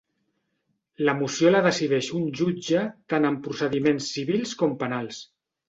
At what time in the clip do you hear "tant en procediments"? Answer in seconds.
3.15-4.11